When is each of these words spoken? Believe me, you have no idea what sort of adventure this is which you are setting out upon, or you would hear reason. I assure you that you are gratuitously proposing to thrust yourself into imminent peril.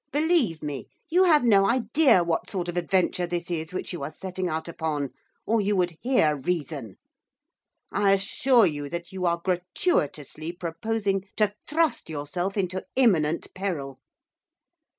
Believe 0.11 0.63
me, 0.63 0.87
you 1.11 1.25
have 1.25 1.43
no 1.43 1.69
idea 1.69 2.23
what 2.23 2.49
sort 2.49 2.67
of 2.67 2.75
adventure 2.75 3.27
this 3.27 3.51
is 3.51 3.71
which 3.71 3.93
you 3.93 4.01
are 4.01 4.09
setting 4.09 4.49
out 4.49 4.67
upon, 4.67 5.11
or 5.45 5.61
you 5.61 5.75
would 5.75 5.95
hear 6.01 6.35
reason. 6.35 6.95
I 7.91 8.13
assure 8.13 8.65
you 8.65 8.89
that 8.89 9.11
you 9.11 9.27
are 9.27 9.37
gratuitously 9.37 10.53
proposing 10.53 11.27
to 11.37 11.53
thrust 11.67 12.09
yourself 12.09 12.57
into 12.57 12.83
imminent 12.95 13.53
peril. 13.53 13.99